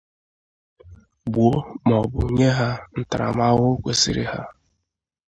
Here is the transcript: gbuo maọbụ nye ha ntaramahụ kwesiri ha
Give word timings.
gbuo 1.27 1.55
maọbụ 1.87 2.21
nye 2.35 2.47
ha 2.57 2.69
ntaramahụ 2.99 3.65
kwesiri 3.83 4.23
ha 4.31 4.39